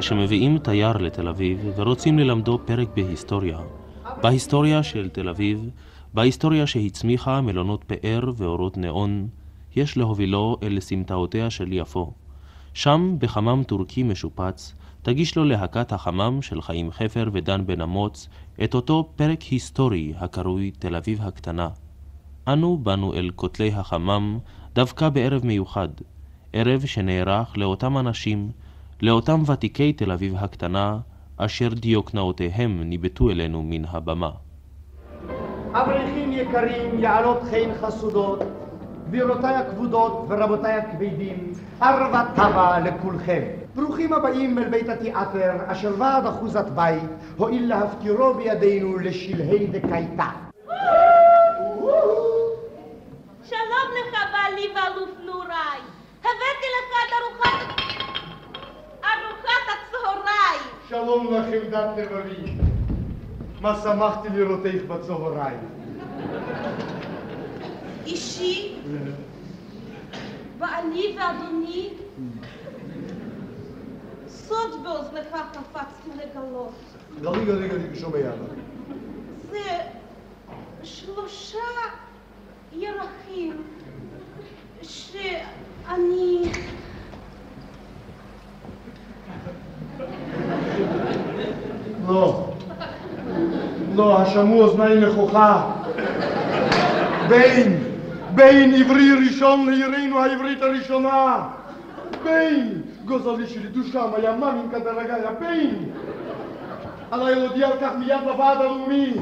[0.00, 3.58] כשמביאים תייר לתל אביב ורוצים ללמדו פרק בהיסטוריה,
[4.22, 5.70] בהיסטוריה של תל אביב,
[6.14, 9.28] בהיסטוריה שהצמיחה מלונות פאר ואורות נאון,
[9.76, 12.12] יש להובילו אל סמטאותיה של יפו.
[12.74, 18.28] שם, בחמם טורקי משופץ, תגיש לו להקת החמם של חיים חפר ודן בן אמוץ
[18.64, 21.68] את אותו פרק היסטורי הקרוי תל אביב הקטנה.
[22.48, 24.38] אנו באנו אל כותלי החמם
[24.74, 25.88] דווקא בערב מיוחד,
[26.52, 28.50] ערב שנערך לאותם אנשים
[29.02, 30.98] לאותם ותיקי תל אביב הקטנה,
[31.36, 34.30] אשר דיוקנאותיהם ניבטו אלינו מן הבמה.
[35.72, 38.38] אברכים יקרים, יעלות חן חסודות,
[39.08, 43.42] גבירותיי הכבודות ורבותיי הכבדים, ערבה טבה לכולכם.
[43.74, 47.02] ברוכים הבאים אל בית התיאטר, אשר ועד אחוזת בית,
[47.36, 50.28] הואיל להפקירו בידינו לשלהי דקייתה.
[53.44, 55.07] שלום לך, בעלי ואלוף
[61.04, 62.60] שלום לך, עמדת תל אביב.
[63.60, 65.58] מה שמחתי לראותך בצהריים.
[68.06, 68.74] אישי,
[70.58, 71.90] בעלי ואדוני,
[74.28, 76.72] סוד באוזנך קפצתי לגלות.
[77.22, 78.30] רגע, רגע, רגע, שומע.
[79.50, 79.78] זה
[80.82, 81.58] שלושה
[82.72, 83.62] ירחים
[84.82, 86.42] שאני...
[92.08, 92.44] לא.
[93.94, 95.62] לא, השמעו אוזניים נכוחה.
[97.28, 97.78] בין,
[98.34, 101.36] בין עברי ראשון לעירנו העברית הראשונה.
[102.24, 105.84] בין, גוזלי שלי דושם, היה ממינקה דרגיה, בין.
[107.10, 109.12] עליי להודיע על כך מיד לוועד הלאומי.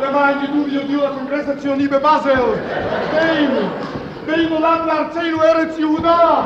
[0.00, 2.42] למען ידעו ויודיעו לקונגרס הציוני בבאזל.
[3.14, 3.50] בין,
[4.26, 6.42] בין עולם לארצנו ארץ יהודה.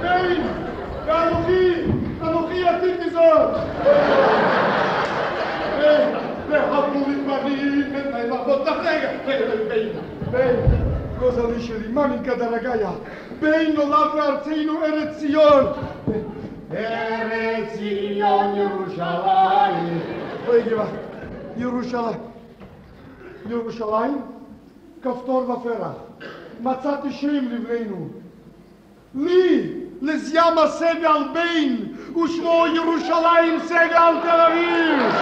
[0.00, 0.42] בין,
[1.06, 1.72] ואנוכי,
[2.70, 3.50] אנוכי עתיד מזאת.
[6.50, 9.88] והפורים מראים את האמרות, רגע, בין,
[10.30, 10.56] בין,
[11.18, 12.90] גוזלי שלי, ממינקה דרגיה,
[13.40, 15.64] בין נולד לארצנו ארץ ציון.
[16.72, 20.00] ארץ ציון ירושלים.
[20.48, 20.86] אוי גבעה,
[21.56, 22.20] ירושלים.
[23.48, 24.22] ירושלים,
[25.02, 25.92] כפתור ופרח.
[26.60, 28.08] מצאתי שם לבנינו.
[29.14, 31.86] לי, לזיאמה סגל בין,
[32.24, 35.14] ושמו ירושלים סגל תל אביב.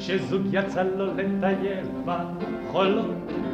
[0.00, 3.06] שזוג יצא לו לטייל בחולות,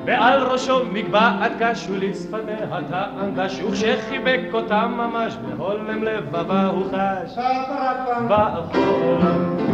[0.04, 7.38] ועל ראשו מגבעת קש ולשפתיה טעם דש, וכשחיבק אותה ממש בהולם לבבה הוא חש
[8.28, 9.66] בחולות.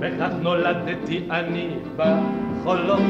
[0.00, 3.02] וכך נולדתי אני בחולות,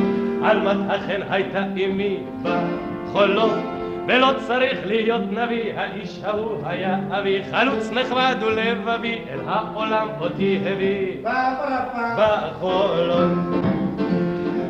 [0.43, 3.76] עלמת החן הייתה אמי בחולות.
[4.07, 11.17] ולא צריך להיות נביא, האיש ההוא היה אבי, חלוץ נחמד ולבבי, אל העולם אותי הביא
[12.17, 13.31] בחולות.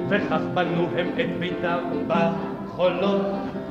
[0.09, 3.27] וכך בנו הם את ביתם בחולות,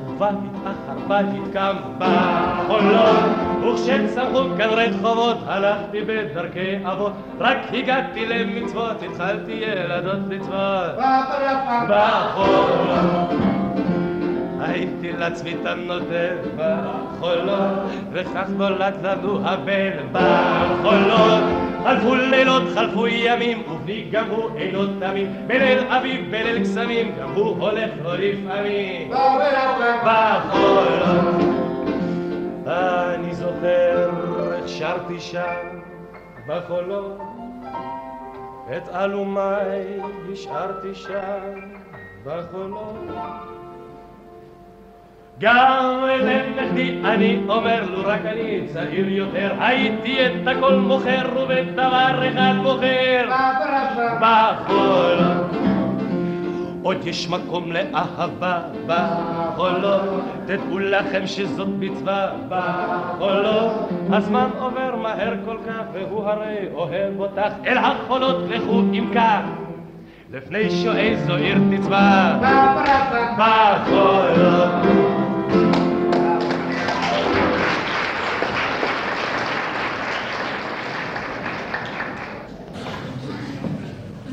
[0.06, 3.16] ובית אחר בית קם בחולות.
[3.62, 10.98] וכשצמחו כאן רחובות, הלכתי בדרכי אבות, רק הגעתי למצוות, התחלתי ילדות לצוות
[11.88, 13.55] בחולות.
[14.66, 17.78] הייתי לצביתן נותן בחולות,
[18.12, 21.42] וכך נולד לנו הבן בחולות.
[21.84, 27.90] חלפו לילות, חלפו ימים, ובני הוא אינו תמים, בליל אביב, בליל קסמים, גם הוא הולך
[28.02, 29.10] לו לפעמים.
[30.04, 31.56] בחולות.
[32.66, 34.10] אני זוכר
[34.54, 35.80] איך שרתי שם
[36.48, 37.18] בחולות,
[38.76, 40.00] את אלומיי
[40.32, 41.60] השארתי שם
[42.24, 43.55] בחולות.
[45.40, 52.54] גם לנכדי אני אומר לו רק אני צעיר יותר הייתי את הכל מוכר ובדבר אחד
[52.62, 53.28] בוחר.
[54.20, 55.46] בחולות
[56.86, 60.00] עוד יש מקום לאהבה בחולות.
[60.46, 63.72] תדעו לכם שזאת מצווה בחולות.
[64.10, 69.40] הזמן עובר מהר כל כך והוא הרי אוהב אותך אל החולות לכו אם כך.
[70.32, 72.34] לפני שאיזו עיר תצבע
[73.38, 75.15] בחולות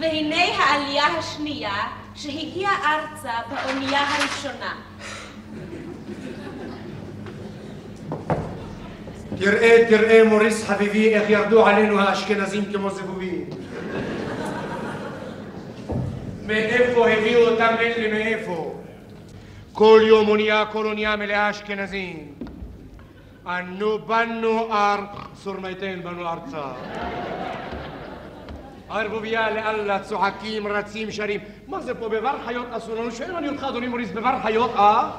[0.04, 4.74] והנה העלייה השנייה שהגיעה ארצה באונייה הראשונה.
[9.40, 13.50] תראה, תראה, מוריס חביבי, איך ירדו עלינו האשכנזים כמו זבובים.
[16.46, 18.76] מאיפה הביאו אותם לי מאיפה.
[19.74, 22.34] כל יום אונייה, כל אונייה מלאה אשכנזים.
[23.48, 25.00] אנו בנו אר,
[25.36, 26.64] סורמייתן בנו ארצה.
[29.00, 31.40] ערבוביה לאללה, צוחקים, רצים, שרים.
[31.68, 33.12] מה זה פה, בבר חיות אסור לנו?
[33.12, 35.12] שואל אני אותך, אדוני מוריס, בבר חיות, אה?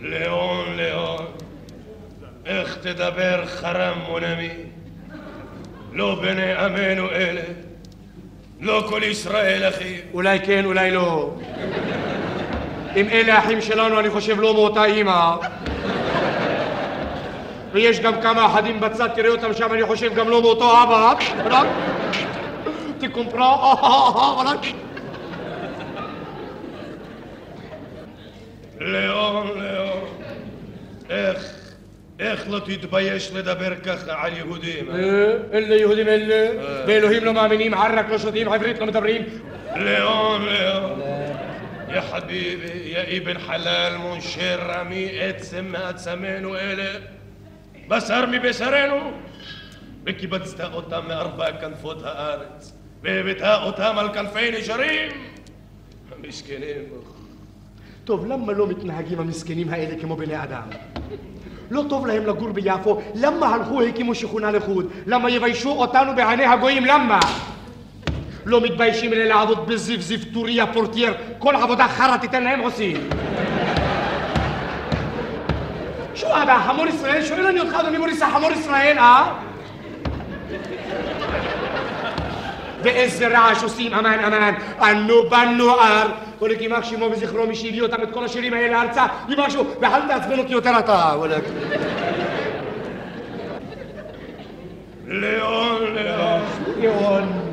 [0.00, 1.26] לאון, לאון,
[2.46, 4.50] איך תדבר חרם מונמי?
[5.92, 7.42] לא בני עמנו אלה,
[8.60, 10.00] לא כל ישראל אחים.
[10.12, 11.34] אולי כן, אולי לא.
[12.96, 15.36] אם אלה אחים שלנו, אני חושב לא מאותה אימא.
[17.72, 21.14] ויש גם כמה אחדים בצד, תראה אותם שם, אני חושב גם לא מאותו אבא.
[21.44, 21.66] רק
[22.98, 23.74] תקומפרה,
[24.44, 24.58] רק...
[28.80, 30.08] לאון, לאון,
[31.10, 31.52] איך,
[32.18, 34.90] איך לא תתבייש לדבר ככה על יהודים?
[34.90, 35.32] אה?
[35.52, 36.48] אלה יהודים אלה,
[36.86, 39.22] באלוהים לא מאמינים, ערק לא שותים, עברית לא מדברים.
[39.76, 41.00] לאון, לאון.
[41.94, 46.84] יא חביבי, יא אבן חלל, מונשר עמי, עצם מעצמנו אלה,
[47.92, 49.10] בשר מבשרנו,
[50.06, 52.72] וקיבצת אותם מארבע כנפות הארץ,
[53.02, 55.10] והבאת אותם על כנפי נשרים.
[56.16, 56.82] המסכנים.
[58.04, 60.62] טוב, למה לא מתנהגים המסכנים האלה כמו בני אדם?
[61.70, 64.86] לא טוב להם לגור ביפו, למה הלכו הקימו שכונה לחוד?
[65.06, 66.84] למה יביישו אותנו בעיני הגויים?
[66.84, 67.20] למה?
[68.44, 72.96] לא מתביישים אלה לעבוד בזיו, זיו טוריה, פורטייר, כל עבודה חרא תיתן להם עושים.
[76.32, 77.24] אבא, חמור ישראל?
[77.24, 79.32] שואל אני אותך, אדוני מוריס, החמור ישראל, אה?
[82.82, 86.08] ואיזה רעש עושים, אמן, אמן, אנו בנו אר.
[86.38, 90.00] כל יימח שמו וזכרו מי שהביא אותם את כל השירים האלה ארצה, יימח שמו, ואל
[90.08, 91.44] תעצבן אותי יותר אתה, וואלכ.
[95.06, 95.82] לאון,
[96.76, 97.52] ליאון.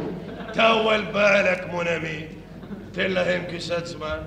[0.54, 2.26] טאוול בעלק מונמי,
[2.92, 4.18] תן להם כיסת זמן,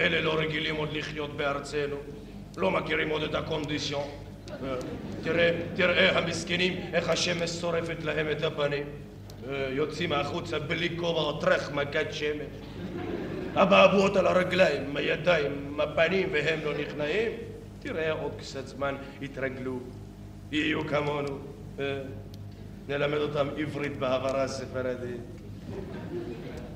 [0.00, 1.96] אלה לא רגילים עוד לחיות בארצנו,
[2.56, 4.08] לא מכירים עוד את הקונדיסיון.
[5.22, 8.86] תראה, תראה המסכנים, איך השמש שורפת להם את הפנים.
[9.70, 12.46] יוצאים החוצה בלי כובע טרח מכת שמש.
[13.54, 17.32] אבעבועות על הרגליים, הידיים, הפנים, והם לא נכנעים.
[17.82, 19.78] תראה, עוד קצת זמן יתרגלו,
[20.52, 21.38] יהיו כמונו.
[21.80, 21.98] אה,
[22.88, 25.20] נלמד אותם עברית בהעברה ספרדית.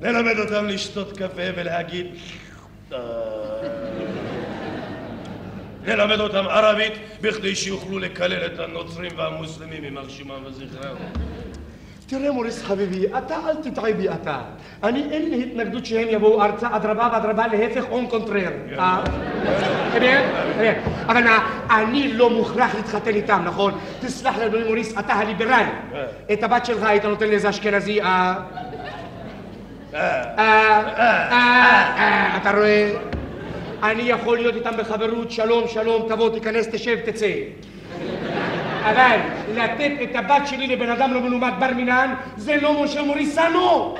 [0.00, 2.06] נלמד אותם לשתות קפה ולהגיד...
[5.88, 5.96] "אה".
[5.96, 10.96] נלמד אותם ערבית בכדי שיוכלו לקלל את הנוצרים והמוסלמים יימח שמם וזכרם.
[12.10, 14.38] תראה מוריס חביבי, אתה אל תטעה בי אתה.
[14.82, 18.50] אני אין לי התנגדות שהם יבואו ארצה, אדרבה ואדרבה, להפך און קונטרר.
[18.78, 19.02] אה?
[19.92, 20.24] באמת?
[20.56, 20.78] באמת.
[21.06, 21.22] אבל
[21.70, 23.78] אני לא מוכרח להתחתן איתם, נכון?
[24.00, 25.64] תסלח לי, אדוני מוריס, אתה הליברל.
[26.32, 28.34] את הבת שלך היית נותן לאיזה אשכנזי, אה?
[29.94, 30.80] אה, אה,
[31.98, 33.09] אה, אתה רואה?
[33.82, 37.32] אני יכול להיות איתם בחברות, שלום, שלום, תבוא, תיכנס, תשב, תצא.
[38.82, 39.18] אבל
[39.54, 43.94] לתת את הבת שלי לבן אדם לא מלומד בר מינן, זה לא משה מוריסנו!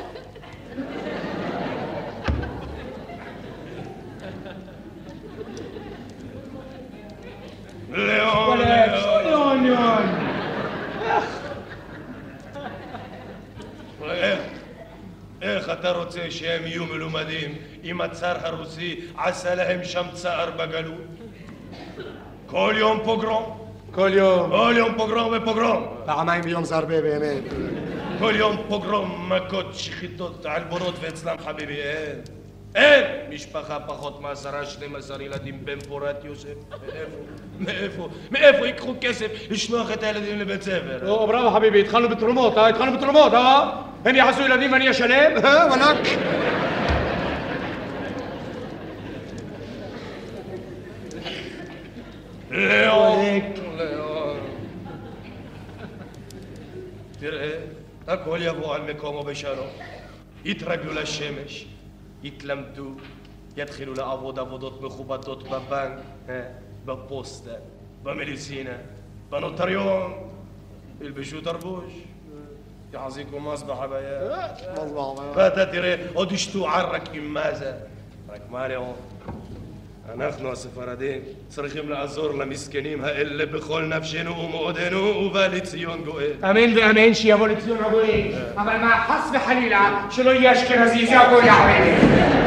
[7.93, 8.59] לאון,
[15.43, 21.07] איך אתה רוצה שהם יהיו מלומדים אם הצאר הרוסי עשה להם שם צער בגלות?
[22.47, 23.59] כל יום פוגרום.
[23.91, 24.51] כל יום.
[24.51, 25.87] כל יום פוגרום ופוגרום.
[26.05, 27.43] פעמיים ביום זה הרבה באמת.
[28.19, 32.19] כל יום פוגרום, מכות, שחיטות, עלבונות, ואצלם חביבי אין.
[32.75, 36.49] אין משפחה פחות מעשרה, 12 ילדים בן פורת יוסף.
[36.71, 37.17] מאיפה?
[37.61, 38.09] מאיפה?
[38.31, 41.09] מאיפה ייקחו כסף לשלוח את הילדים לבית ספר?
[41.11, 42.69] או, בראבו חביבי, התחלנו בתרומות, אה?
[42.69, 43.71] התחלנו בתרומות, אה?
[44.05, 45.45] הם יעשו ילדים ואני אשלם?
[45.45, 46.09] אה, וואלכ.
[52.51, 53.57] ليك
[57.21, 57.53] ترى
[58.09, 59.71] اكل يا ابو عمكم وبشاره
[60.45, 61.67] يترجلوا للشمس
[62.25, 62.95] يتلمدوا
[63.57, 66.03] يدخلوا لعبودة بودوت مخوباتوت ببنك
[66.87, 67.59] ببوستة
[68.05, 68.79] بميديسينا
[69.33, 70.31] بنوتريون
[71.01, 71.93] البشو دربوش
[72.95, 77.81] يعزيكم مصبح بيا مصبح بيا فاتا تري ودشتو عرك إمازة
[78.31, 78.77] رك مالي
[80.15, 86.33] אנחנו הספרדים צריכים לעזור למסכנים האלה בכל נפשנו ומאודנו ובא לציון גואל.
[86.45, 88.33] אמן ואמן שיבוא לציון הגויים.
[88.57, 92.40] אבל מה, חס וחלילה, שלא יהיה אשכנזי, זה הגוי יעמד.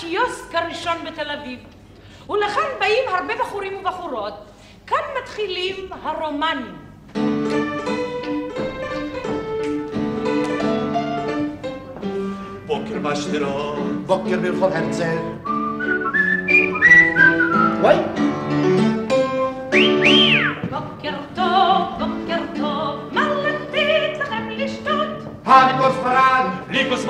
[0.00, 1.58] הקיוסק הראשון בתל אביב,
[2.28, 4.34] ולכאן באים הרבה בחורים ובחורות.
[4.86, 6.76] כאן מתחילים הרומנים.
[12.66, 15.18] בוקר בשדרות, בוקר ברחוב הרצל.
[17.80, 17.96] וואי,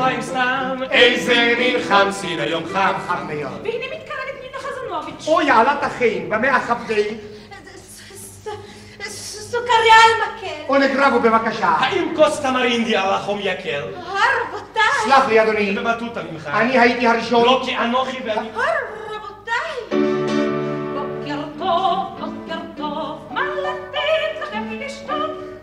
[0.00, 2.92] מים סתם, איזה מין חם סין היום חם.
[3.08, 3.60] חם מאוד.
[3.62, 5.28] והנה מתקרבת נינה חזנוביץ'.
[5.28, 7.14] אוי, עלת החיים, במה החבדי?
[9.50, 10.62] סוכריה על מקל.
[10.68, 11.66] או נגרבו בבקשה.
[11.66, 13.86] האם כוס תמרינדי על החום יקר?
[13.96, 15.72] רבותיי, סלח לי, אדוני.
[15.72, 16.46] במטותא ממך.
[16.46, 17.44] אני הייתי הראשון.
[17.44, 18.48] לא כי אנוכי ואני...
[19.10, 20.00] רבותיי.
[20.94, 22.19] בוקר טוב, בוקר טוב,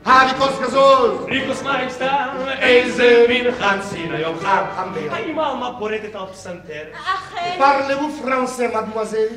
[0.07, 1.25] המקור גזוז.
[1.27, 2.27] לי כוס מים סתם,
[2.59, 4.63] איזה מין חם סין היום חם.
[4.75, 5.11] חם מאוד.
[5.11, 6.83] האם האמה פורטת על פסנתר?
[6.93, 7.55] אכן.
[7.57, 9.27] פרלבו פרנסה, מדמואזל.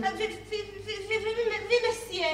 [1.71, 2.27] ומסיה.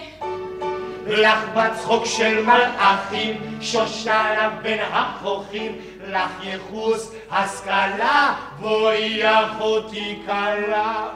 [1.06, 11.08] לך בצחוק של מלאכים, שושנה בין החוכים, לך יחוס השכלה, בואי אחותי כלה.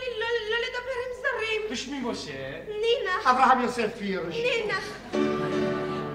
[0.00, 0.20] לי
[0.50, 0.56] לא
[1.22, 1.60] זרים?
[1.70, 2.32] ושמי משה.
[2.66, 4.34] נינה, אברהם יוסף הירש.
[4.34, 5.33] נינה.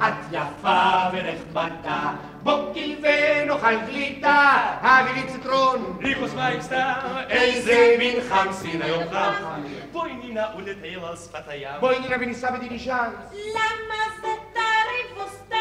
[0.07, 2.11] את יפה ונחמדה,
[2.43, 5.97] בוקי ונאכל גלידה, הביא לי ציטרון.
[6.01, 6.93] לי כוס מים סתם,
[7.29, 9.61] איזה מין חם סין היום חם.
[9.91, 11.79] בואי נינה ולטייל על שפת הים.
[11.79, 13.09] בואי נינה וניסע בדילישן.
[13.31, 15.55] למה זה תריבו סתם?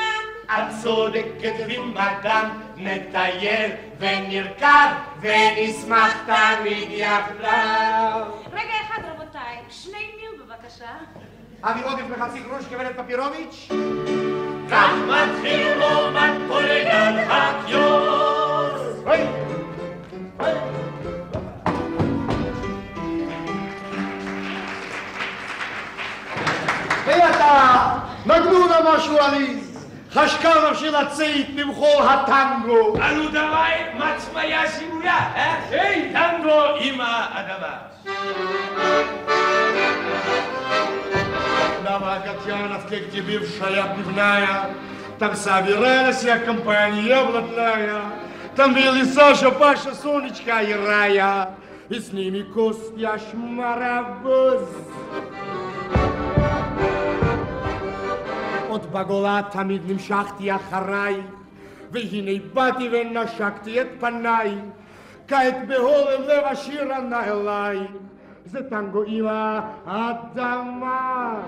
[0.52, 4.88] את צודקת במדם, נטייל ונרכב
[5.20, 8.26] ונשמח תמיד יחדיו.
[8.52, 10.90] רגע אחד רבותיי, שני מיל בבקשה.
[11.62, 13.68] אבי עודף בחצי גרוש גברת פפירוביץ'.
[14.70, 18.80] כך מתחיל רומן פולגן הקיוס.
[19.06, 19.18] אוי!
[27.06, 27.94] ואתה,
[28.26, 29.88] נגנו לה משהו עליז.
[30.12, 32.96] חשקה נפשי לצאת במחור הטנגו.
[32.96, 35.60] אנו דווי מצמיה שימונה, אה?
[35.70, 37.76] היי, טנגו עם האדמה.
[41.97, 44.69] Давай, Татьяна, в тебе бывшая пивная,
[45.19, 48.01] Там собиралась я компания блатная,
[48.55, 51.55] Там были Саша, Паша, Сонечка и Рая,
[51.89, 54.67] И с ними Костя Шмарабуз.
[58.73, 61.21] עוד בגולה תמיד נמשכתי אחריי,
[61.91, 64.55] והנה באתי ונשקתי את פניי,
[65.27, 67.79] כעת בהורם לב השיר ענה אליי,
[68.48, 69.26] זה טנגו עם
[69.86, 71.40] האדמה.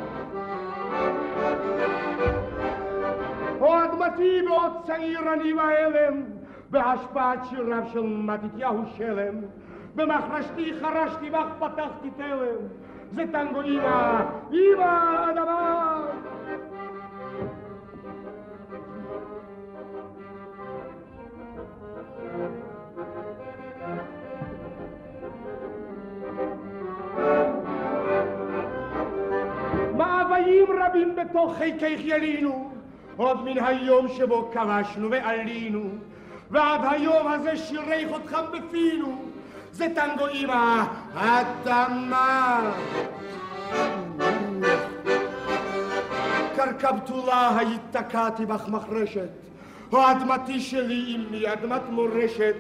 [3.61, 6.23] או אדמתי בעוד צעיר אני בהלם,
[6.71, 9.35] בהשפעת שיריו של מתתיהו שלם,
[9.95, 12.67] במחרשתי חרשתי ואך פתחתי תלם,
[13.13, 16.07] זה טנגו עם האדמה.
[30.91, 32.71] מאוויים בתוך חיקך ילינו,
[33.17, 35.85] עוד מן היום שבו כבשנו ועלינו,
[36.51, 39.25] ועד היום הזה שירי חותכם בפינו,
[39.73, 40.51] זה טנגו עם
[41.15, 42.61] האדמה.
[46.57, 49.29] קרקע בתולה היתקעתי בך מחרשת,
[49.93, 52.55] או אדמתי שלי אמי, אדמת מורשת,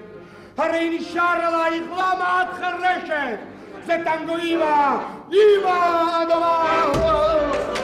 [0.57, 3.39] הרי נשאר עלייך למה את חרשת?
[3.87, 4.99] זה טנגו אמא,
[5.33, 7.80] אמא אדמה!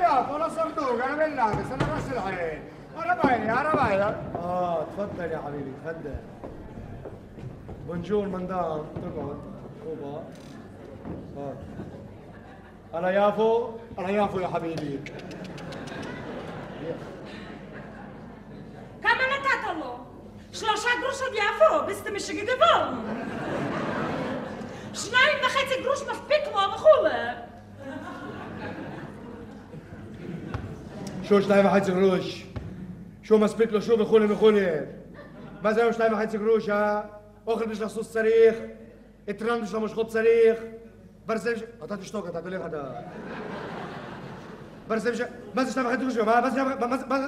[0.00, 1.24] يا صندوق أنا
[3.04, 6.14] أنا العين أنا أنا آه تفضل يا حبيبي تفضل
[7.88, 9.38] بونجور مندام تقعد
[9.84, 10.22] طوبة
[12.94, 15.00] أنا يافو أنا يافو يا حبيبي
[19.02, 19.94] كم أنا تاتلو
[20.52, 22.48] شلوشا قروش يافو بس مش قد
[24.94, 27.53] شنايم بخيتي قروش ما في بيكوا مخوله
[31.24, 32.46] שו שניים וחצי גרוש
[33.22, 34.60] שו מספיק לו שו וכולי וכולי
[35.62, 37.00] מה זה היום שניים וחצי גרוש, אה?
[37.46, 38.54] אוכל בשביל הסוס צריך,
[39.30, 40.60] אתרן בשביל המושכות צריך,
[41.26, 41.62] ברזל ש...
[41.84, 42.82] אתה תשתוק, אתה תלך אתה...
[44.88, 45.20] ברזל ש...
[45.54, 46.16] מה זה שניים וחצי גרוש?
[46.16, 46.62] מה זה...
[46.64, 47.06] מה זה...
[47.06, 47.26] מה זה...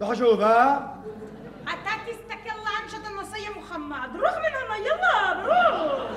[0.00, 0.78] לא חשוב, אה?
[1.62, 4.08] אתה תסתכל לאן שאתה נוסע יא מוחמד.
[4.14, 6.14] רוח מן הנה, יאללה, ברור.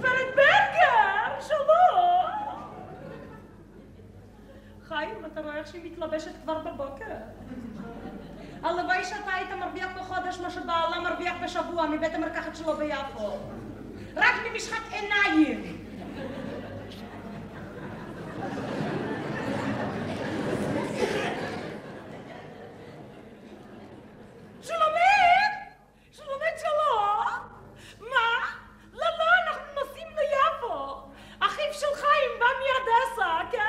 [0.00, 2.30] גברת ברגר, שלום.
[4.88, 7.14] חיים, אתה רואה איך שהיא מתלבשת כבר בבוקר?
[8.62, 13.38] הלוואי שאתה היית מרוויח בחודש מה שבעלה מרוויח בשבוע מבית המרקחת שלו ביפו.
[14.16, 15.76] רק ממשחק עיניים.
[24.62, 25.52] שלומית!
[26.12, 27.26] שלומית שלום!
[28.00, 28.46] מה?
[28.92, 30.96] לא, לא, אנחנו נוסעים ליפו!
[31.40, 33.60] אחיו של חיים בא מאדסה, כן?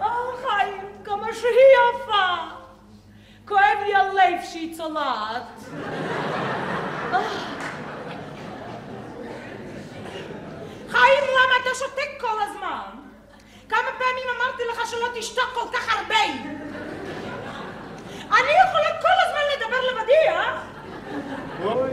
[0.00, 0.06] אה,
[0.42, 2.26] חיים, כמה שהיא יפה!
[3.48, 5.60] כואב לי הלב שהיא צולעת.
[7.12, 7.20] אה.
[10.88, 12.90] חיים, למה אתה שותק כל הזמן?
[13.68, 16.24] כמה פעמים אמרתי לך שלא תשתוק כל כך הרבה?
[18.30, 20.62] אני יכולה כל הזמן לדבר לבדי, אה?
[21.64, 21.90] אוי.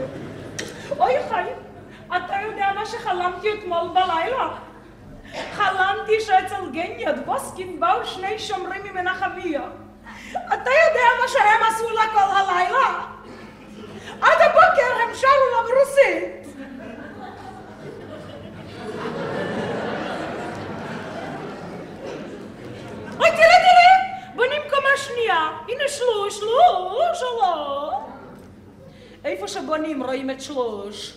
[0.98, 1.56] אוי חיים,
[2.16, 4.48] אתה יודע מה שחלמתי אתמול בלילה?
[5.52, 6.20] חלמתי
[6.88, 9.62] שאצל גניאד בוסקין באו שני שומרים ממנחמיה.
[10.30, 13.04] אתה יודע מה שהם עשו לה כל הלילה?
[14.20, 16.58] עד הבוקר הם שרו לה ברוסית.
[23.18, 24.34] אוי, תראה, תראה!
[24.34, 25.48] בונים קומה שנייה.
[25.68, 28.12] הנה שלוש, שלוש, שלום.
[29.24, 31.14] איפה שבונים רואים את שלוש.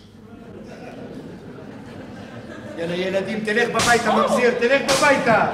[2.78, 5.46] יאללה ילדים, תלך בביתה, ממזיר, תלך בביתה!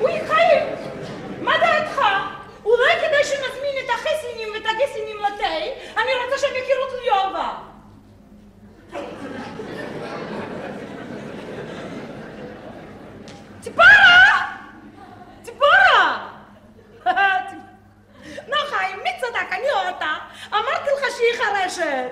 [0.00, 0.66] אוי, חיים!
[1.42, 2.00] מה דעתך?
[2.64, 5.46] אולי כדאי שנזמין את החסלינים ואת הגסלינים לתה?
[5.96, 7.54] אני רוצה שהם יכירו את ליובה.
[13.60, 14.44] ציפורה!
[15.42, 16.28] ציפורה!
[18.48, 19.52] נו חיים, מי צדק?
[19.52, 20.14] אני או אתה?
[20.52, 22.10] אמרתי לך שהיא חרשת.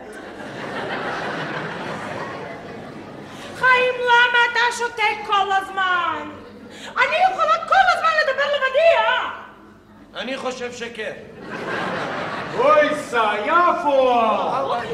[3.57, 6.31] חיים, למה אתה שותק כל הזמן?
[6.97, 9.31] אני יכולה כל הזמן לדבר לבדי, אה?
[10.21, 11.13] אני חושב שכן.
[12.59, 14.11] אוי סע, יפו!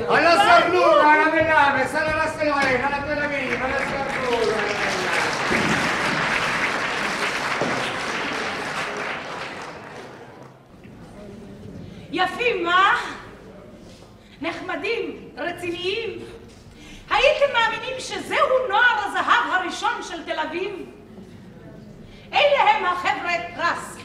[0.09, 4.41] על הסרנור, על המלאמס, על הסלעין, על התל אביב, על הסרנור.
[12.13, 12.97] יפים, מה?
[14.43, 16.19] נחמדים, רציניים.
[17.23, 20.73] הייתם מאמינים שזהו נוער הזהב הראשון של תל אביב?
[22.33, 23.97] אלה הם החבר'ה רס.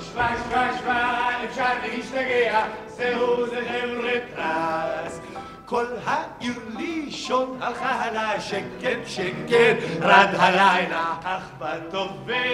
[0.00, 5.20] שמע, שמע, שמע, אפשר להשתגע, זהו זה חבר'ה פרס.
[5.66, 6.93] כל העיר לישון
[7.26, 9.76] schon ach hala שקט schicken
[10.08, 12.44] rad halaina ach ba tove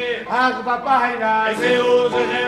[0.42, 2.40] ach ba baina ich seh unsere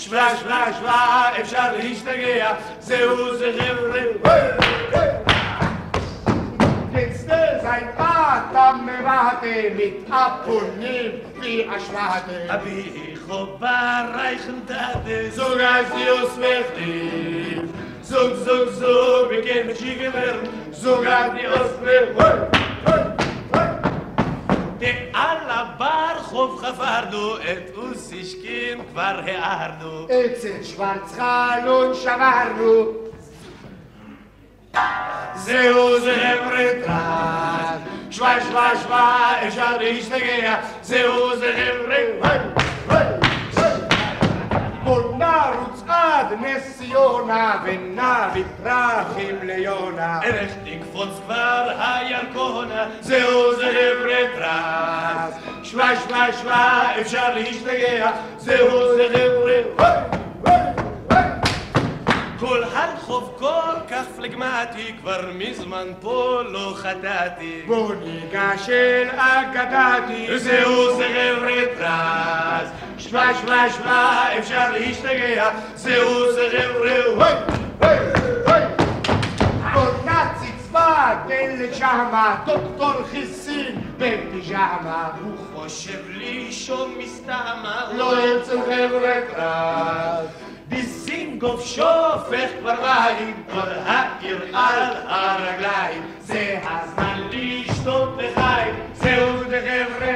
[0.00, 0.38] אפשר להשתגע.
[0.38, 0.38] schwach
[0.78, 1.72] schwach ich schar
[7.62, 8.44] sein Bad,
[9.04, 14.86] warte mit ab und nimm wie a schwarte abi ich hob reichen da
[15.38, 16.34] sogar sie us
[18.08, 20.36] zug zug zug wir gehen mit Jigemer
[20.72, 22.16] sogar die Ostwelt.
[24.80, 32.74] de alla bar khof khafardu et usishkin kvar heardu אצל שוורץ חלון שברנו
[35.34, 36.66] זהו זה חבר'ה
[38.10, 43.27] שוואי שוואי שוואי אפשר להשתגע זהו זה חבר'ה
[44.88, 50.20] בוא נרוץ עד נס ציונה ונביא פרחים ליונה.
[50.22, 55.28] ערך תקפוץ כבר הירקונה זהו זה חבר'ה
[55.62, 58.10] שוואי שוואי שוואי אפשר להשתגע.
[58.38, 60.18] זהו זה חבר'ה
[62.38, 67.62] כל הרחוב כל כך פלגמטי כבר מזמן פה לא חטאתי.
[67.66, 70.38] בוא ניגש אל אגדתי.
[70.38, 75.50] זהו זה חבר'ה טרס שוואי שוואי שוואי אפשר להשתגע.
[75.74, 76.88] זהו זה חבר'ה
[80.04, 83.80] נציץ בדלת שמה דוקטור חיסין.
[83.98, 85.08] בפיג'מה.
[85.22, 87.88] הוא חושב לישון מסתמה.
[87.92, 98.18] לא אצל חבר'ה טרס דיזינגוף שופך כבר מים כל העיר על הרגליים זה הזמן לשתות
[98.18, 100.14] לחיים זהו זה חבר'ה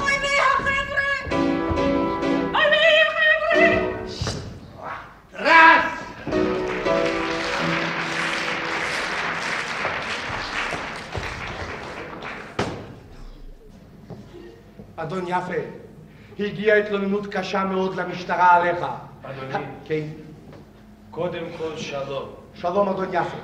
[0.00, 1.36] אוי מי החבר'ה!
[2.54, 3.90] אוי מי החבר'ה!
[5.30, 6.00] טרס
[14.96, 15.79] אדון יפה,
[16.46, 18.86] הגיעה התלוננות קשה מאוד למשטרה עליך.
[19.22, 19.64] אדוני.
[19.84, 20.00] כן.
[21.10, 23.36] קודם כל שלום שלום אדון יפה.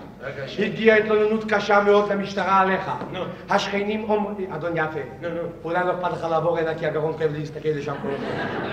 [0.58, 2.90] הגיעה התלוננות קשה מאוד למשטרה עליך.
[3.12, 3.20] נו.
[3.50, 4.52] השכנים אומרים...
[4.52, 5.00] אדון יפה.
[5.20, 5.40] נו, נו.
[5.64, 8.68] אולי לא אכפת לך לעבור הנה כי הגרון חייב להסתכל לשם כל הזמן.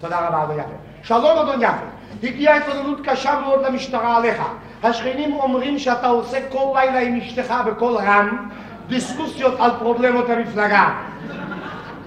[0.00, 0.74] תודה רבה אדון יפה.
[1.02, 1.86] שלום אדון יפה.
[2.22, 4.42] הגיעה התלוננות קשה מאוד למשטרה עליך.
[4.82, 8.48] השכנים אומרים שאתה עושה כל לילה עם אשתך בקול רם
[8.88, 10.94] דיסקוסיות על פרובלמות המפלגה.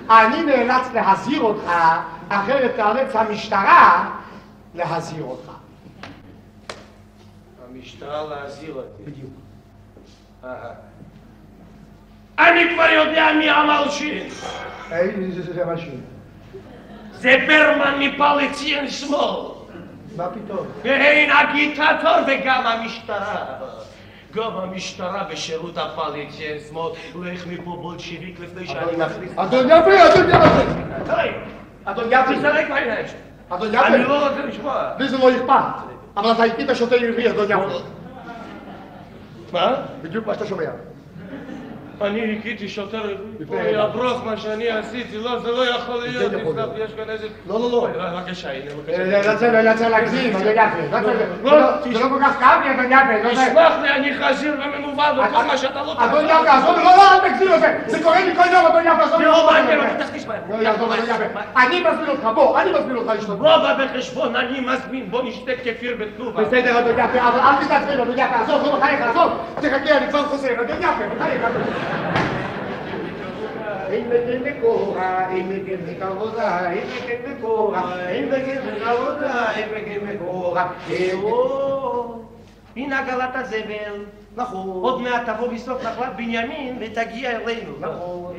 [0.10, 1.72] אני נאלץ להזהיר אותך,
[2.30, 4.12] אחרת תאלץ המשטרה
[4.76, 5.52] להזהיר אותך.
[7.70, 9.32] המשטרה להזהיר אותי בדיוק.
[12.40, 14.30] אני כבר יודע מי המלשין
[15.54, 15.92] זה משהו.
[17.12, 19.56] זה ברמן מפלצין שמאל
[20.16, 20.68] מה פתאום?
[20.84, 23.46] והן הגיטטור וגם המשטרה.
[24.36, 26.92] גם המשטרה בשירות הפלצין שמאל.
[27.22, 29.32] לך מפה בולשיביק לפני שאני מכניס...
[29.36, 30.64] אדון יפה, אדון יפה!
[31.06, 31.30] די!
[31.86, 32.36] אדון יפה!
[32.36, 33.18] תזרק מהעיניים שלי.
[33.50, 34.08] אדון אני יפה!
[34.08, 34.92] לא רוצה לשמוע.
[35.00, 37.80] לי זה לא אכפת, אבל אתה הכית שוטר עברי, אדון יפה.
[39.54, 39.76] מה?
[40.02, 40.70] בדיוק מה שאתה שומע.
[42.02, 43.02] אני הכיתי שוטר
[43.50, 43.74] אוי,
[44.26, 46.32] מה שאני עשיתי, לא, זה לא יכול להיות.
[46.32, 46.66] כן תסלח.
[46.76, 47.28] לי, יש כאן איזה...
[47.48, 47.88] לא, לא, לא.
[48.20, 48.98] בבקשה, הנה, בבקשה.
[49.54, 50.40] לא לא רוצה להגזים, יפה.
[50.40, 51.52] לא צריך- לא,
[51.84, 53.24] זה לא- לא כל כך כאב לי, אדון יפה.
[53.24, 57.12] לא תסלח לי, אני חזיר ומנוול וכל מה שאתה לא אדון יפה, עזוב, לא, לא,
[57.14, 58.04] אל תגזים את זה.
[58.04, 59.22] קורה לי כל יום, אדון יפה, עזוב.
[59.22, 60.42] לא מעניין אותי, תכניס בהם.
[60.50, 61.40] לא יעזוב, יפה.
[61.62, 63.40] אני מזמין אותך, בוא, אני מזמין אותך לשתות.
[63.42, 66.44] לא בא בחשבון, אני מזמין, בוא נשתה כפיר בתנובה.
[66.44, 69.32] בסדר, אדון יפה, אבל אל תתעצבן, אדון יפה, עזוב, לא בחייך, עזוב.
[69.56, 71.42] תחכה, אני כבר חוזר, אדון יפה, בחייך.
[73.94, 76.72] אם בגן מקורה, אם בגן מקרודה,
[79.52, 80.72] אם בגן מקורה.
[81.14, 82.22] או,
[82.76, 84.06] הנה עגלת הזבל.
[84.36, 84.68] נכון.
[84.68, 87.72] עוד מעט תבוא בסוף נחלת בנימין ותגיע אלינו.
[87.80, 88.34] נכון.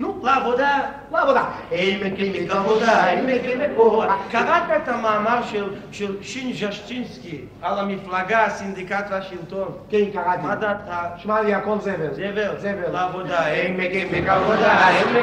[0.00, 0.78] נו, לעבודה.
[1.12, 1.44] לעבודה.
[1.72, 4.16] אם בגן מקרודה, אם בגן מקורה.
[4.30, 9.68] קראת את המאמר של, של שין ז'שצ'ינסקי על המפלגה, הסינדיקט והשלטון.
[9.90, 10.42] כן, קראתי.
[10.42, 10.92] מה דעתך?
[11.16, 12.12] שמע לי, הכל זבל.
[12.12, 12.92] זבל, זבל.
[12.92, 13.46] לעבודה.
[13.46, 15.16] אין מגן מקרודה, אין.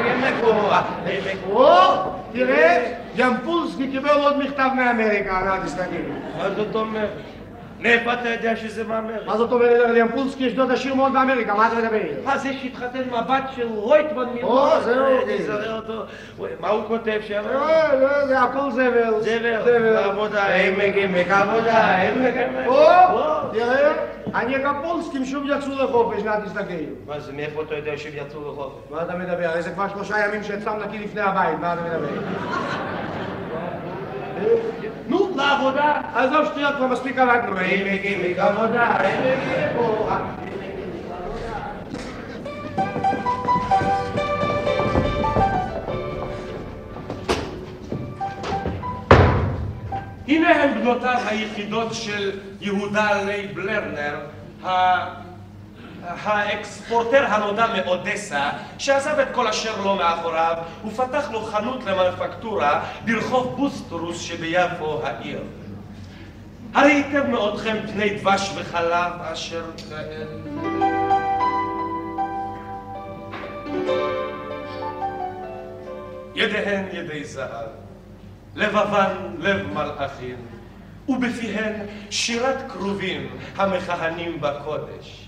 [1.06, 2.04] אין מקורה.
[2.32, 5.84] תראה, ימפולסקי קיבל עוד מכתב מאמריקה, אנא תסתכל.
[6.38, 7.10] מה זאת אומרת?
[7.80, 9.24] מאיפה אתה יודע שזה מאמר?
[9.26, 11.98] מה זאת אומרת, לימפולסקי יש דוד עשיר מאוד באמריקה, מה אתה מדבר?
[12.24, 15.04] מה זה שהתחתן עם הבת של רויטמן או, זהו.
[15.46, 16.02] זוכר אותו.
[16.60, 17.42] מה הוא כותב שם?
[17.54, 19.20] אה, לא, זה הכל זבל.
[19.20, 22.74] זבל, לעבודה, אין מגיעים עבודה, אין מגיעים או,
[23.52, 23.92] תראה,
[24.34, 26.62] אני הקפולסקים שוב יצאו לחופש, נא תסתכל.
[27.06, 28.76] מה זה, מאיפה אתה יודע שהם יצאו לחופש?
[28.90, 29.44] מה אתה מדבר?
[29.44, 32.08] הרי זה כבר שלושה ימים שאצלם נקי לפני הבית, מה אתה מדבר?
[35.08, 36.00] נו, לעבודה.
[36.14, 37.58] עזוב שטויות, כבר מספיק הרגנו.
[37.58, 40.18] אין מגיעים עבודה, אין מגיעים עבודה.
[50.28, 54.16] הנה הם עדותיו היחידות של יהודה לייב לרנר,
[56.22, 64.20] האקספורטר הנודע מאודסה, שעזב את כל אשר לו מאחוריו, ופתח לו חנות למנפקטורה ברחוב בוסטרוס
[64.20, 65.42] שביפו העיר.
[66.74, 70.24] הרי היטב מאודכם פני דבש וחלב אשר כאלה.
[76.34, 77.68] ידיהן ידי זהב,
[78.54, 80.36] לבבן לב מלאכים,
[81.08, 85.27] ובפיהן שירת כרובים המכהנים בקודש.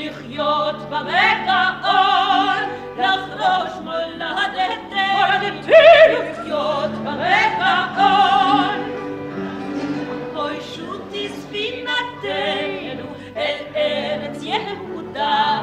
[0.00, 2.62] לחיות בגאון,
[2.98, 4.96] לחרוש מולדתנו,
[5.42, 8.80] לחיות בגאון.
[10.36, 13.04] אוי שוטי ספינתנו
[13.36, 15.60] אל ארץ יהודה,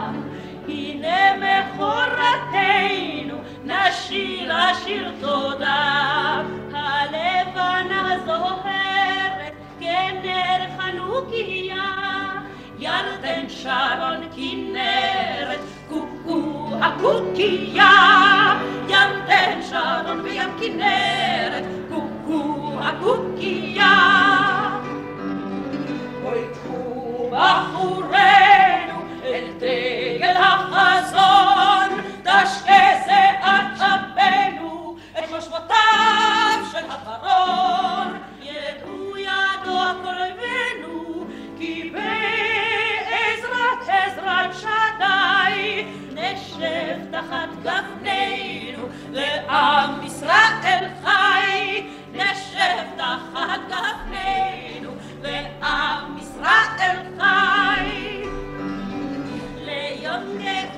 [0.67, 6.41] הנה מכורתנו נשיר השיר תודה.
[6.73, 11.83] הלבנה זוהרת כנר חנוכיה
[12.79, 13.96] ירדן שרון
[17.01, 17.89] kukkia,
[18.89, 21.06] jänteen saadon viemkin ne.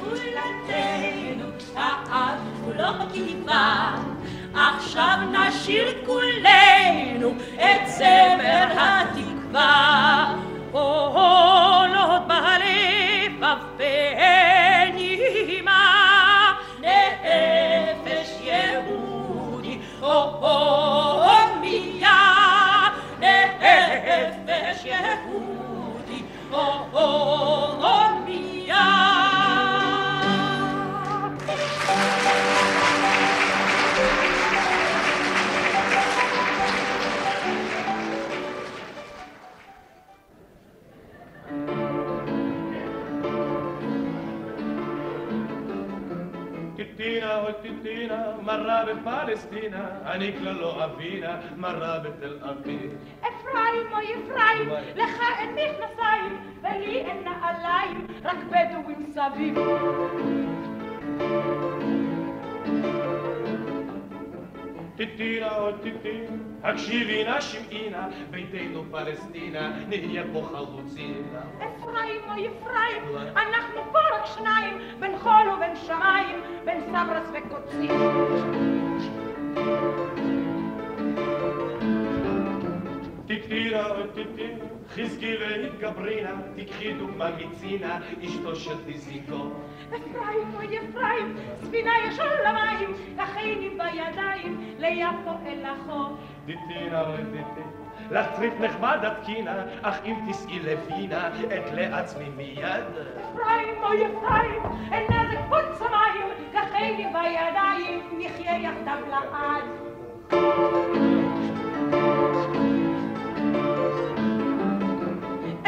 [0.04, 3.96] גאולתנו העם כולו קיווה
[4.54, 10.36] עכשיו נשיר כולנו את זמר התקווה
[48.50, 52.92] מרה בפלסטינה, אני כלל לא אבינה, מרה בתל אביב.
[53.20, 59.60] אפרים אוי אפרים, לך אין מכנסיים ולי אין נעליים, רק בדואים סביב.
[65.00, 66.32] טיטינה אוי טיטינה,
[66.64, 71.40] הקשיבי נא שמעי נא, ביתנו פלסטינה, נהיה פה חלוצינה.
[71.58, 77.92] אפרים אוי אפרים, אנחנו פה רק שניים, בין חול ובין שמיים, בין סברס וקוצים.
[83.50, 84.04] טיטינה אוי
[84.90, 89.52] חזקי והתגברינה, תיקחי דוגמה מצינה, אשתו של טיזיקו.
[89.88, 92.94] אפרים אוי אפרים, ספינה יש על המים,
[93.78, 96.12] בידיים, ליפו אל החוף.
[96.46, 97.24] טיטינה אוי
[98.12, 102.84] לך צריף נחמד התקינה, אך אם תיסעי לווינה, אתלה עצמי מיד.
[103.22, 109.64] אפרים אוי אפרים, אין נזק חוץ המים, תכיני בידיים, נחיה יחדיו לעד.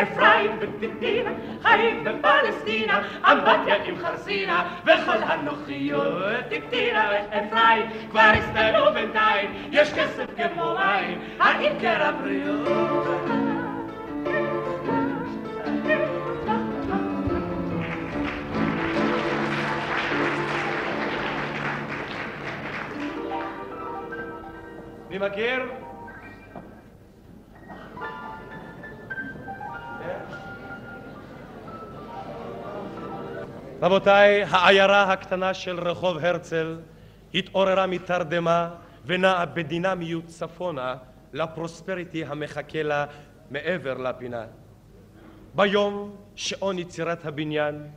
[0.02, 6.14] אפרים וטיטינה, חיים בפלסטינה, אמבטיה עם חרסינה, וכל הנוחיות.
[6.50, 12.68] טיטינה ואפרים כבר הסתיימו בינתיים, יש כסף כמו מים, האם קרע בריאות?
[25.10, 25.81] מי מכיר?
[33.82, 36.80] רבותיי, העיירה הקטנה של רחוב הרצל
[37.34, 38.70] התעוררה מתרדמה
[39.06, 40.96] ונעה בדינמיות צפונה
[41.34, 43.06] לפרוספריטי המחכה לה
[43.52, 44.46] מעבר לפינה.
[45.56, 47.88] ביום שעון יצירת הבניין,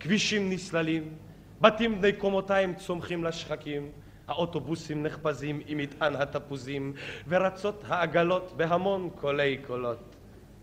[0.00, 1.14] כבישים נסללים,
[1.60, 3.90] בתים בני קומותיים צומחים לשחקים,
[4.28, 6.92] האוטובוסים נחפזים עם מטען התפוזים,
[7.28, 10.16] ורצות העגלות בהמון קולי קולות.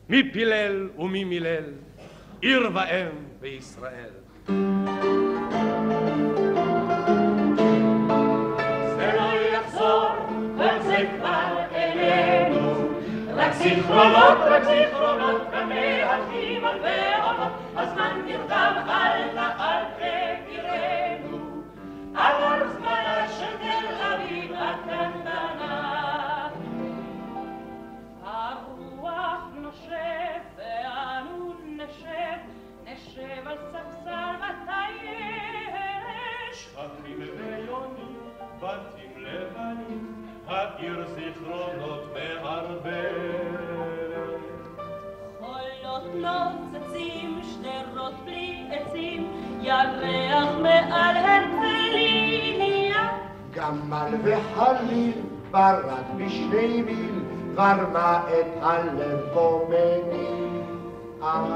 [0.09, 1.63] מי פילל ומי מילל,
[2.41, 3.09] עיר ואם
[3.41, 4.26] בישראל.
[13.57, 19.66] זיכרונות, רק זיכרונות, גם מהלכים על ועונות, הזמן נרדם, אל נא
[33.17, 36.57] נשב על ספסל מתי יש.
[36.63, 38.19] שפכים ויונים,
[38.59, 40.03] בתים לבנים,
[40.47, 43.07] העיר זיכרונות מערבבת.
[45.39, 53.03] חולות נוצצים, שדרות בלי עצים, ירח מעל הרצליה.
[53.51, 57.23] גמל וחליל, ברק בשני מיל,
[57.55, 61.47] גרמה את הלב בו מניעה.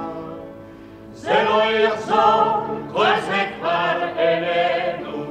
[1.21, 5.25] זה לא יחזור, כל זה כבר אלינו.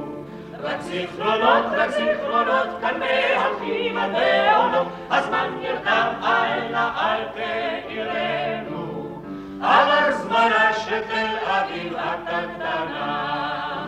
[0.63, 9.21] רק זיכרונות, רק זיכרונות, כאן מהלכים על ועונות, הזמן נרדם, אל נא אל תעירנו.
[9.61, 13.85] עבר זמנה של תל אביב הקטנה.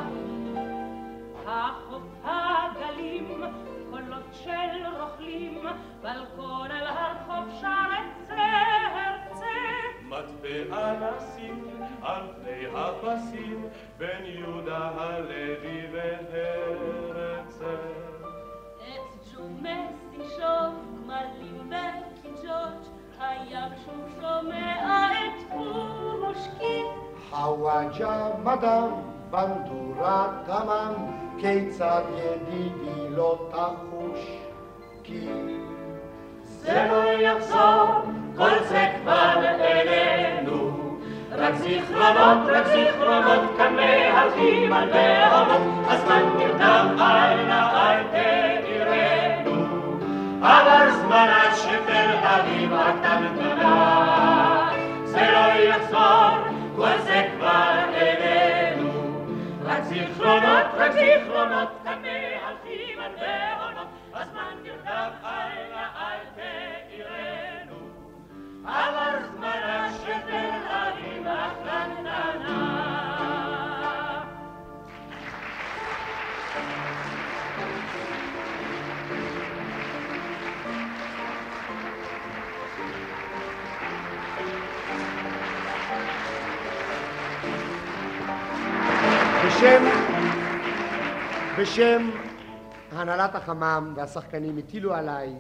[1.48, 3.44] החוף הגלים,
[3.92, 5.66] קולות של רוכלים,
[6.02, 8.36] בלקון על הרחוב שר עצה
[8.96, 9.23] הרצה.
[10.14, 11.68] מטבע נשים
[12.02, 13.66] על פני הפסים
[13.98, 17.66] בין יהודה הלוי והרצל.
[18.80, 20.74] את ג'ומס תנשוף,
[21.04, 26.86] גמלים וקינג'ות, הים שוב שומע את פושקין.
[27.30, 28.90] חוואג'ה מדם,
[29.30, 30.94] בנדורה תמם,
[31.40, 34.20] כיצד ידידי לא תחוש
[35.04, 35.28] כי
[36.64, 38.02] זה לא יחזור,
[38.38, 40.74] כל זה כבר אלינו.
[41.32, 46.96] רק זיכרונות, רק זיכרונות, כאן מהלכים על בעונות, הזמן נרדם,
[47.48, 49.64] נא אל תעירנו.
[50.42, 54.70] עבר זמנה של תל אביב הקטנטנה.
[55.06, 56.38] זה לא יחזור,
[56.76, 58.90] כל זה כבר אלינו.
[59.66, 66.33] רק זיכרונות, רק זיכרונות, כאן מהלכים על בעונות, הזמן נרדם, נא אל תעירנו.
[89.44, 89.84] בשם,
[91.56, 92.10] בשם
[92.92, 95.36] הנהלת החמ"ם והשחקנים הטילו עליי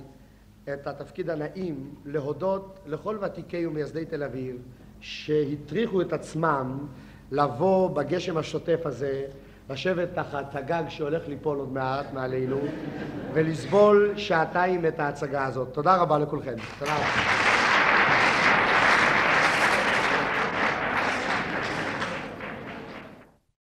[0.73, 4.57] את התפקיד הנעים להודות לכל ותיקי ומייסדי תל אביב
[5.01, 6.87] שהטריחו את עצמם
[7.31, 9.25] לבוא בגשם השוטף הזה,
[9.69, 12.57] לשבת תחת הגג שהולך ליפול עוד מעט מעלינו
[13.33, 15.67] ולסבול שעתיים את ההצגה הזאת.
[15.71, 16.55] תודה רבה לכולכם.
[16.79, 17.52] תודה רבה.